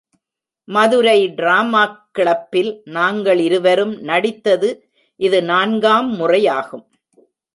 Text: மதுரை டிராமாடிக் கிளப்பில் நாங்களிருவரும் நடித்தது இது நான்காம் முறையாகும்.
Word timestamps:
மதுரை 0.67 1.19
டிராமாடிக் 1.39 1.99
கிளப்பில் 2.11 2.71
நாங்களிருவரும் 2.95 3.93
நடித்தது 4.01 4.69
இது 5.19 5.39
நான்காம் 5.43 6.09
முறையாகும். 6.19 6.85